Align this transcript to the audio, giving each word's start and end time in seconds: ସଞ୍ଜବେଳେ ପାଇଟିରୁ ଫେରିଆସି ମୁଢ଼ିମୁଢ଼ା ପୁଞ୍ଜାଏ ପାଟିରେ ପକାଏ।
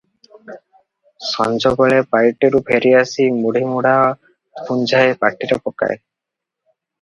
ସଞ୍ଜବେଳେ 1.31 1.99
ପାଇଟିରୁ 2.15 2.61
ଫେରିଆସି 2.69 3.27
ମୁଢ଼ିମୁଢ଼ା 3.43 3.93
ପୁଞ୍ଜାଏ 4.71 5.13
ପାଟିରେ 5.21 5.61
ପକାଏ। 5.69 6.01